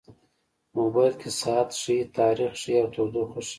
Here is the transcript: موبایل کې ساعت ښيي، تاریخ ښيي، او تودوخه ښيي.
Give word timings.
موبایل 0.77 1.13
کې 1.21 1.29
ساعت 1.41 1.69
ښيي، 1.81 1.99
تاریخ 2.17 2.51
ښيي، 2.61 2.75
او 2.81 2.87
تودوخه 2.93 3.39
ښيي. 3.47 3.49